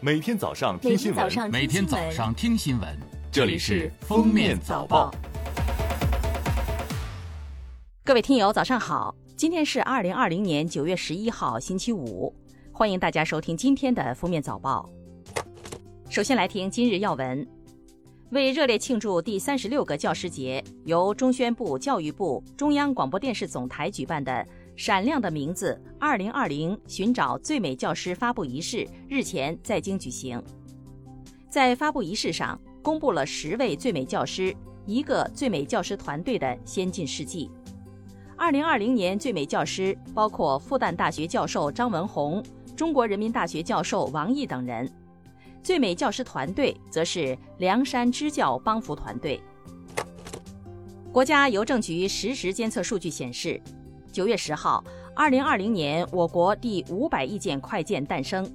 [0.00, 2.88] 每天早上听新闻，每天早上听新闻，
[3.32, 5.10] 这里是《封面早报》。
[8.04, 9.12] 各位听友，早上好！
[9.36, 12.32] 今天是二零二零年九月十一号，星期五，
[12.70, 14.88] 欢迎大家收听今天的《封面早报》。
[16.08, 17.44] 首先来听今日要闻。
[18.30, 24.30] 为热烈庆祝第三十六个教师节，由中宣部、教育部、中央广播电视总台举办的
[24.78, 30.40] 《闪亮的名字——二零二零寻找最美教师》发布仪式日前在京举行。
[31.50, 34.54] 在发布仪式上，公布了十位最美教师、
[34.86, 37.50] 一个最美教师团队的先进事迹。
[38.36, 42.40] 二零二零年最美教师包括复旦大学教授张文宏、
[42.76, 44.88] 中国人民大学教授王毅等人。
[45.60, 49.40] 最美教师团队则是凉山支教帮扶团队。
[51.10, 53.60] 国家邮政局实时监测数据显示，
[54.10, 54.82] 九月十号，
[55.14, 58.50] 二零二零年我国第五百亿件快件诞生，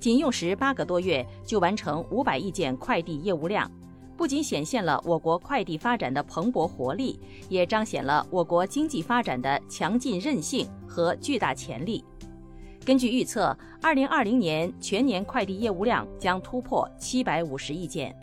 [0.00, 3.70] 仅用时八个多月就完成五百亿件快递业务量，
[4.16, 12.04] 不仅显现了我国快递发展的蓬勃活力，也彰显了我国经济发展的强劲韧性和巨大潜力。
[12.84, 18.14] 根据预测，二零二零年全年快递业务量将突破七百五十亿件。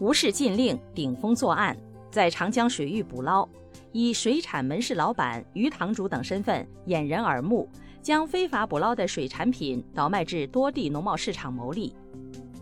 [0.00, 1.76] 无视禁令，顶风作案，
[2.10, 3.48] 在长江水域捕捞，
[3.92, 7.68] 以水产门市老板、鱼塘主等身份掩人耳目，
[8.02, 11.94] 将非法捕捞的水产品倒卖至多地农贸市场牟利。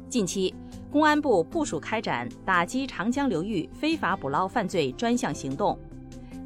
[0.08, 0.54] 近期，
[0.92, 5.76] 公安部部署开展打击长江流域非法捕捞犯罪专项行动。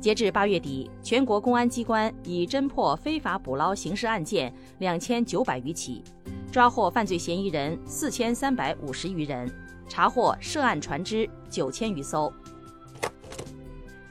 [0.01, 6.03] 截至八月底，全国公安机关已侦破非法捕捞刑事案件两千九百余起，
[6.51, 9.53] 抓获犯罪嫌疑人四千三百五十余人，
[9.89, 12.33] 查获涉案船只九千余艘。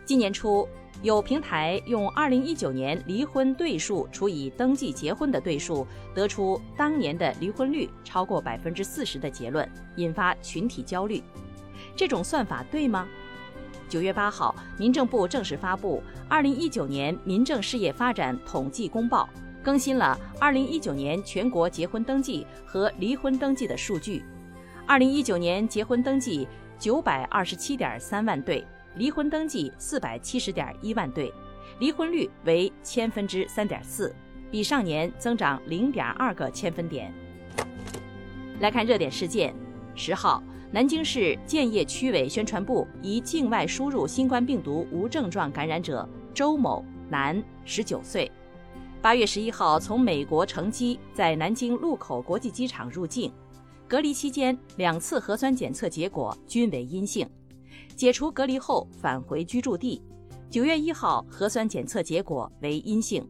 [0.08, 0.66] 今年初，
[1.04, 11.22] 有平台用二零一九年离婚对数除以登记结婚的对数，得出当年的离婚率超过百分之四十的结论，引发群体焦虑。
[11.94, 13.06] 这种算法对吗？
[13.90, 19.28] 九月八号，民政部正式发布《二零一九年民政事业发展统计公报》，
[19.62, 24.24] 更新了二零一九年全国结婚登记和离婚登记的数据。
[24.86, 26.48] 二零一九年结婚登记
[26.80, 28.66] 九百二十七点三万对，
[28.98, 31.32] 离婚登记四百七十点一万对，
[31.80, 34.16] 离婚率为千分之三点四，
[34.50, 37.14] 比上年增长零点二个千分点。
[38.60, 39.54] 来看热点事件，
[39.96, 40.44] 十号。
[40.70, 48.30] 南京市建邺区委宣传部一境外输入新冠病毒无症状感染者周某，男，十九岁，
[49.02, 53.32] 八月十一号从美国乘机在南京禄口国际机场入境，
[53.88, 57.26] 隔离期间两次核酸检测结果均为阴性，
[57.98, 60.00] 解除隔离后返回居住地，
[60.52, 63.28] 九月一号核酸检测结果为阴性，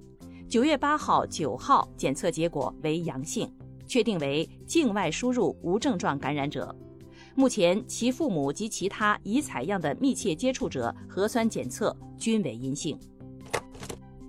[0.50, 3.50] 九月八号、九号检测结果为阳性，
[3.88, 6.76] 确定为境外输入无症状感染者。
[7.34, 13.00] 目前，其父母及其他已采样的密切接触者核酸检测均为阴性。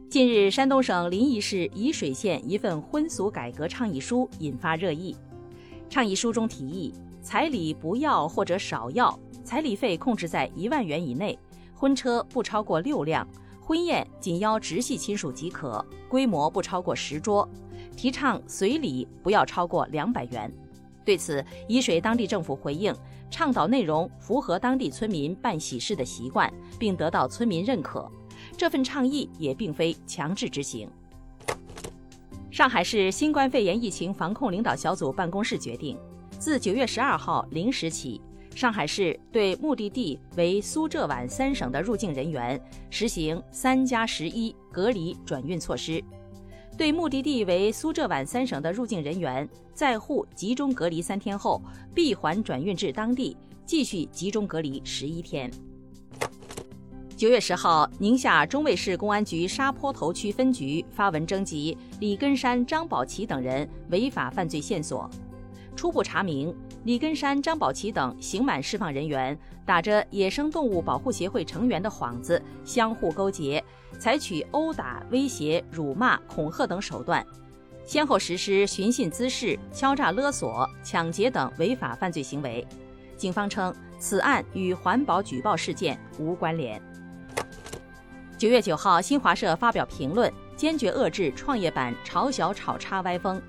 [0.09, 5.17] 近日，山东省临沂市沂水县一份婚俗改革倡议书引发热议。
[5.91, 9.19] 倡议书中提议，彩礼不要或者少要，
[9.49, 11.39] 彩礼费控制在一万元以内，
[11.75, 13.27] 婚车不超过六辆，
[13.63, 17.49] 婚宴仅邀直系亲属即可，规模不超过十桌，
[17.97, 20.53] 提倡随礼不要超过两百元。
[21.03, 22.95] 对此，沂水当地政府回应，
[23.31, 28.07] 倡导内容符合当地村民办喜事的习惯，并得到村民认可。
[28.55, 30.91] 这份倡议也并非强制执行。
[32.51, 35.99] 上海市新冠肺炎疫情防控领导小组办公室决定，
[36.39, 38.21] 自九月十二号零时起，
[38.59, 42.61] 上海市对目的地为苏浙皖三省的入境人员
[42.91, 46.03] 实行“三加十一”隔离转运措施。
[46.77, 51.63] 对目的地为苏浙皖三省的入境人员，在沪集中隔离三天后，
[51.95, 55.49] 闭环转运至当地，继续集中隔离十一天。
[57.17, 65.09] 九月十号，宁夏中卫市公安局沙坡头区分局发文征集李根山、张宝奇等人违法犯罪线索，
[65.77, 66.53] 初步查明，
[66.85, 73.63] 李根山、张宝奇等刑满释放人员打着野生动物保护协会成员的幌子，相互勾结。
[73.99, 77.27] 采取殴打、威胁、辱骂、恐吓等手段，
[77.85, 82.65] 先后实施寻衅滋事、敲诈勒索、抢劫等违法犯罪行为。
[83.17, 86.81] 警方称，此案与环保举报事件无关联。
[88.37, 93.43] 九月九号，新华社发表评论，坚决遏制创业板炒小炒差歪风。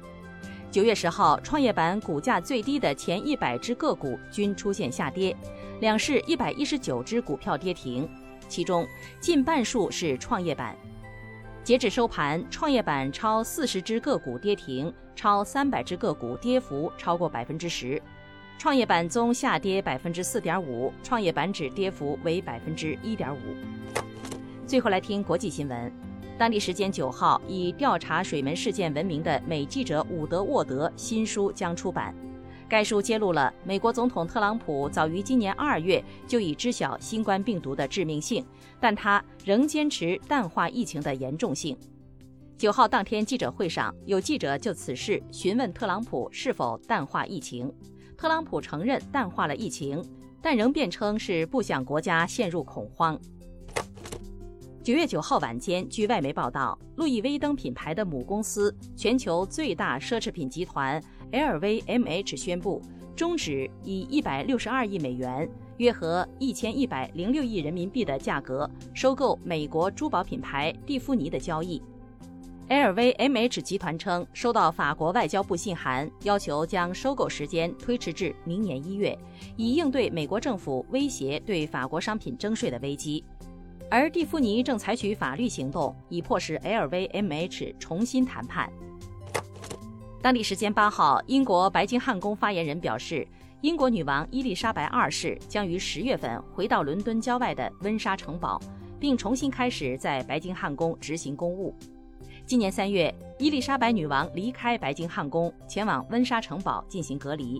[0.72, 5.36] 九月十号，创业板股价最低的前一百只个股均出现下跌，
[5.80, 8.08] 两市一百一十九只股票跌停。
[8.48, 8.88] 其中
[9.20, 10.76] 近半数是创业板。
[11.64, 18.00] 截至收盘，创业板超四十只个股跌停，超三百只个股跌幅超过百分之十。
[18.60, 23.40] 创业板综下跌百分之四点五，创业板指跌幅为百分之一点五。
[24.68, 25.92] 最后来听国际新闻，
[26.40, 32.16] 当地时间九号，以调查水门事件闻名的美记者伍德沃德新书将出版。
[32.70, 38.46] 该书揭露了美国总统特朗普早于今年二月就已知晓新冠病毒的致命性，
[38.80, 41.78] 但他仍坚持淡化疫情的严重性。
[42.58, 47.70] 九号当天记者会上，有记者就此事询问特朗普是否淡化疫情，
[48.16, 50.02] 特朗普承认淡化了疫情，
[50.42, 53.20] 但仍辩称是不想国家陷入恐慌。
[54.82, 61.02] 九月九号晚间，据外媒报道，路易威登品牌的母公司、全球最大奢侈品集团。
[61.34, 62.82] LVMH 宣布
[63.14, 65.48] 终止以一百六十二亿美元
[65.78, 71.82] （约合一千一百零六亿人民币）的价格收购美国珠宝品牌蒂芙尼的交易。
[72.70, 79.18] LVMH 集团称，收到法国外交部信函，要求将收购时间推迟至明年一月，
[79.58, 83.24] 以应对美国政府威胁对法国商品征税的危机。
[83.92, 88.72] 而蒂芙尼正采取法律行动，以迫使 LVMH 重新谈判。
[90.22, 93.28] 当地时间八号，英国白金汉宫发言人表示，
[93.62, 98.62] 英国女王伊丽莎白二世将于十月份回到伦敦郊外的温莎城堡，
[99.00, 101.74] 并重新开始在白金汉宫执行公务。
[102.46, 107.60] 今年三月，伊丽莎白女王离开白金汉宫，前往温莎城堡进行隔离。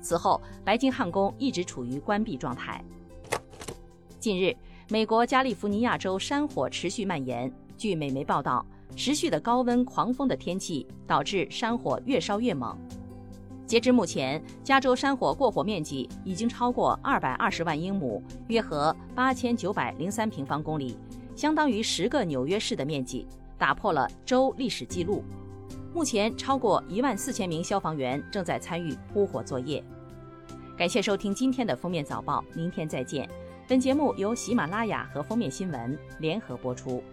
[0.00, 2.82] 此后，白金汉宫一直处于关闭状态。
[4.18, 4.56] 近日，
[4.90, 8.64] 美国加利福尼亚州山火持续蔓延，据美媒报道。
[8.96, 12.76] 持续的高温、狂风的天气导致山火越烧越猛。
[13.66, 20.96] 截至目前，加州山火过火面积已经超过二百二十万英亩，约合八千九百零三平方公里，
[21.36, 23.26] 相当于十个纽约市的面积，
[23.58, 25.22] 打破了州历史记录。
[25.92, 29.84] 目前，超过一万四千名消防员正在参与扑火作业。
[30.78, 33.28] 感谢收听今天的封面早报，明天再见。
[33.68, 37.04] 本节目由喜马拉雅和封面新闻联合播出。